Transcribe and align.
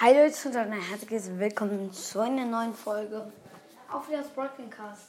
Hi 0.00 0.12
Leute 0.12 0.48
und 0.48 0.56
ein 0.56 0.70
herzliches 0.80 1.28
Willkommen 1.40 1.92
zu 1.92 2.20
einer 2.20 2.44
neuen 2.44 2.72
Folge 2.72 3.32
auf 3.90 4.06
das 4.08 4.28
Broadcast. 4.28 5.02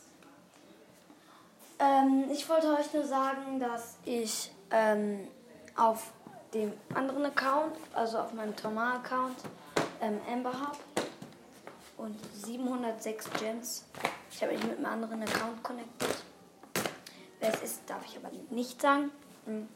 Ähm, 1.77 2.25
ich 2.31 2.49
wollte 2.49 2.75
euch 2.75 2.91
nur 2.91 3.05
sagen, 3.05 3.59
dass 3.59 3.97
ich 4.05 4.51
ähm, 4.71 5.27
auf 5.75 6.11
dem 6.55 6.73
anderen 6.95 7.23
Account, 7.27 7.75
also 7.93 8.17
auf 8.17 8.33
meinem 8.33 8.55
Thomas-Account, 8.55 9.37
ähm, 10.01 10.19
Amber 10.27 10.53
habe 10.53 10.77
und 11.97 12.17
706 12.33 13.29
Gems. 13.39 13.85
Ich 14.31 14.41
habe 14.41 14.53
mich 14.53 14.63
mit 14.63 14.77
einem 14.77 14.87
anderen 14.87 15.21
Account 15.21 15.61
connected. 15.61 16.15
Wer 17.39 17.53
es 17.53 17.61
ist, 17.61 17.81
darf 17.85 18.03
ich 18.07 18.17
aber 18.17 18.31
nicht 18.49 18.81
sagen. 18.81 19.11
Hm. 19.45 19.67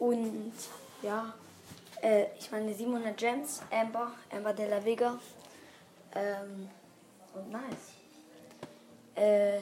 Und 0.00 0.52
ja, 1.00 1.32
äh, 2.04 2.26
ich 2.38 2.50
meine 2.50 2.72
700 2.72 3.16
Gems, 3.16 3.62
Amber, 3.70 4.12
Amber 4.30 4.52
de 4.52 4.68
la 4.68 4.84
Vega. 4.84 5.18
Ähm, 6.14 6.68
und 7.34 7.50
nice. 7.50 7.94
Äh, 9.14 9.60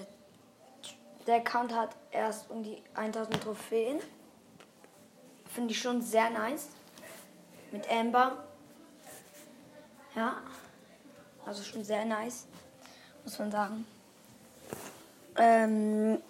der 1.27 1.37
Account 1.37 1.73
hat 1.73 1.95
erst 2.11 2.51
um 2.51 2.63
die 2.63 2.83
1000 2.95 3.43
Trophäen. 3.43 4.01
Finde 5.55 5.73
ich 5.73 5.81
schon 5.81 6.03
sehr 6.03 6.31
nice. 6.31 6.69
Mit 7.71 7.89
Amber. 7.91 8.45
Ja. 10.17 10.43
Also 11.47 11.63
schon 11.63 11.85
sehr 11.85 12.05
nice. 12.05 12.47
Muss 13.25 13.39
man 13.39 13.51
sagen. 13.51 13.87
Ähm, 15.37 16.21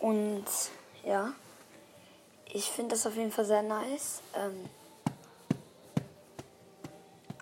und 0.00 0.46
ja. 1.04 1.32
Ich 2.46 2.70
finde 2.70 2.94
das 2.94 3.06
auf 3.06 3.16
jeden 3.16 3.32
Fall 3.32 3.44
sehr 3.44 3.62
nice. 3.62 4.22
Ähm, 4.34 4.68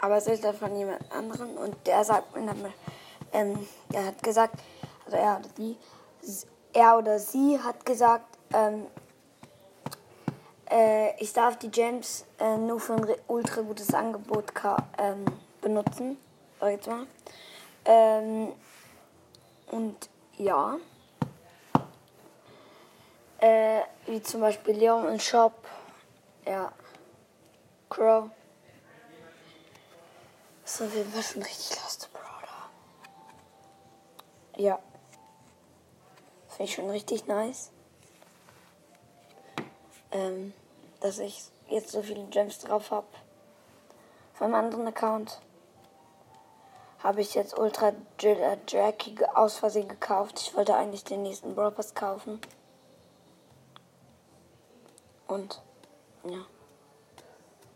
aber 0.03 0.17
es 0.17 0.27
ist 0.27 0.45
von 0.45 0.77
jemand 0.77 1.01
anderen 1.13 1.57
und 1.57 1.75
der 1.87 2.05
sagt 2.05 2.37
mir, 2.37 2.73
ähm, 3.33 3.67
er 3.93 4.07
hat 4.07 4.23
gesagt, 4.23 4.57
also 5.07 5.17
er 5.17 5.39
oder 5.39 5.49
die, 5.57 5.77
er 6.73 6.99
oder 6.99 7.19
sie 7.21 7.59
hat 7.61 7.87
gesagt, 7.87 8.27
ähm, 8.53 8.89
äh, 10.69 11.17
ich 11.23 11.33
darf 11.33 11.57
die 11.57 11.71
Gems 11.71 12.25
äh, 12.41 12.57
nur 12.57 12.81
für 12.81 12.95
ein 12.95 13.07
ultra 13.29 13.63
gutes 13.63 13.95
Angebot 13.95 14.53
ähm, 14.99 15.25
benutzen, 15.61 16.19
sag 16.59 16.73
jetzt 16.73 16.89
mal. 16.89 17.07
Ähm, 17.85 18.53
und 19.71 20.11
ja, 20.37 20.79
äh, 23.39 23.83
wie 24.07 24.21
zum 24.21 24.41
Beispiel 24.41 24.75
Leon 24.75 25.07
und 25.07 25.23
Shop, 25.23 25.55
ja, 26.45 26.73
Crow. 27.89 28.31
So, 30.75 30.91
wir 30.91 31.05
müssen 31.05 31.43
richtig 31.43 31.77
Lost 31.83 32.09
Brother. 32.15 32.71
Ja. 34.57 34.79
Finde 36.49 36.65
ich 36.65 36.75
schon 36.75 36.89
richtig 36.89 37.27
nice. 37.27 37.71
Ähm, 40.13 40.55
dass 41.01 41.19
ich 41.19 41.43
jetzt 41.69 41.91
so 41.91 42.01
viele 42.01 42.25
Gems 42.29 42.61
drauf 42.61 42.91
habe. 42.91 43.07
Von 44.33 44.47
einem 44.47 44.55
anderen 44.55 44.87
Account 44.87 45.43
habe 47.01 47.21
ich 47.21 47.35
jetzt 47.35 47.59
Ultra 47.59 47.93
Jackie 48.19 49.27
aus 49.35 49.59
Versehen 49.59 49.89
gekauft. 49.89 50.41
Ich 50.41 50.57
wollte 50.57 50.75
eigentlich 50.75 51.05
den 51.05 51.23
nächsten 51.23 51.55
Brawl 51.55 51.73
Pass 51.73 51.95
kaufen. 51.95 52.41
Und 55.27 55.61
ja. 56.25 56.47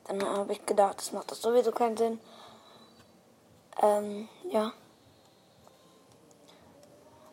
Dann 0.04 0.24
habe 0.24 0.54
ich 0.54 0.64
gedacht, 0.64 0.96
das 0.96 1.12
macht 1.12 1.30
das 1.30 1.42
sowieso 1.42 1.72
keinen 1.72 1.98
Sinn. 1.98 2.20
Ähm, 3.82 4.28
ja. 4.50 4.72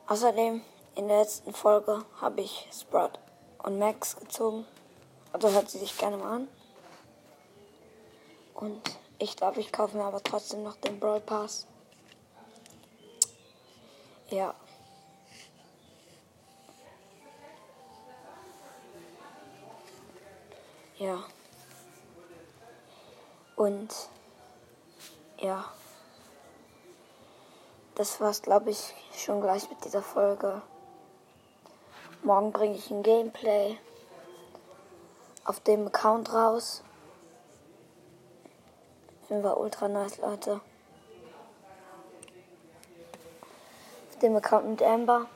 Außerdem, 0.07 0.61
in 0.95 1.07
der 1.07 1.19
letzten 1.19 1.53
Folge 1.53 2.05
habe 2.19 2.41
ich 2.41 2.67
Sprout 2.71 3.17
und 3.59 3.79
Max 3.79 4.17
gezogen. 4.17 4.65
Also 5.31 5.49
hört 5.49 5.69
sie 5.69 5.79
sich 5.79 5.97
gerne 5.97 6.17
mal 6.17 6.35
an. 6.35 6.47
Und 8.53 8.81
ich 9.19 9.35
glaube, 9.37 9.61
ich 9.61 9.71
kaufe 9.71 9.97
mir 9.97 10.03
aber 10.03 10.21
trotzdem 10.21 10.63
noch 10.63 10.75
den 10.75 10.99
Brawl 10.99 11.21
Pass. 11.21 11.65
Ja. 14.29 14.53
Ja. 20.97 21.23
Und 23.55 23.93
ja 25.39 25.65
das 27.95 28.19
war's, 28.19 28.41
glaube 28.41 28.71
ich, 28.71 28.93
schon 29.15 29.41
gleich 29.41 29.69
mit 29.69 29.83
dieser 29.85 30.01
Folge. 30.01 30.61
Morgen 32.23 32.51
bringe 32.51 32.75
ich 32.75 32.89
ein 32.89 33.03
Gameplay 33.03 33.77
auf 35.45 35.59
dem 35.59 35.87
Account 35.87 36.33
raus. 36.33 36.81
Finden 39.27 39.43
wir 39.43 39.57
ultra 39.57 39.87
nice, 39.87 40.17
Leute. 40.17 40.61
Auf 44.09 44.19
dem 44.19 44.35
Account 44.37 44.69
mit 44.69 44.81
Amber 44.81 45.27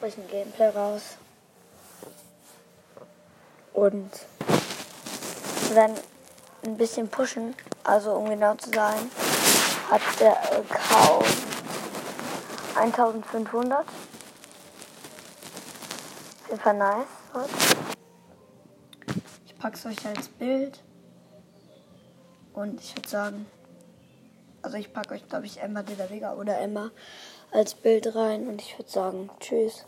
bringe 0.00 0.12
ich 0.12 0.18
ein 0.18 0.28
Gameplay 0.28 0.68
raus. 0.68 1.16
Und 3.74 4.10
wir 5.68 5.76
werden 5.76 5.96
ein 6.64 6.76
bisschen 6.76 7.08
pushen, 7.08 7.56
also 7.84 8.12
um 8.12 8.28
genau 8.28 8.54
zu 8.54 8.70
sein 8.70 9.10
hat 9.92 10.20
der 10.20 10.32
Account 10.32 11.26
1500. 12.76 13.80
Auf 13.80 13.86
jeden 16.48 16.60
Fall 16.60 16.74
nice. 16.74 17.06
Ich 19.44 19.58
pack's 19.58 19.84
euch 19.84 20.06
als 20.06 20.28
Bild. 20.30 20.82
Und 22.54 22.80
ich 22.80 22.96
würde 22.96 23.08
sagen, 23.08 23.46
also 24.62 24.78
ich 24.78 24.94
packe 24.94 25.12
euch, 25.14 25.28
glaube 25.28 25.44
ich, 25.44 25.60
Emma 25.60 25.82
de 25.82 25.96
la 25.96 26.08
Vega 26.08 26.34
oder 26.34 26.58
Emma 26.58 26.90
als 27.50 27.74
Bild 27.74 28.14
rein. 28.14 28.48
Und 28.48 28.62
ich 28.62 28.78
würde 28.78 28.90
sagen, 28.90 29.28
tschüss. 29.40 29.84